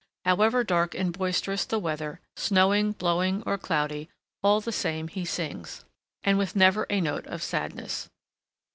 [0.25, 4.09] However dark and boisterous the weather, snowing, blowing, or cloudy,
[4.41, 5.85] all the same he sings,
[6.23, 8.09] and with never a note of sadness.